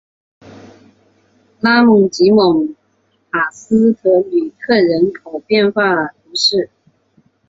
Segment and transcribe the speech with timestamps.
[1.59, 2.75] 拉蒙济蒙
[3.29, 6.71] 塔斯特吕克人口变化图示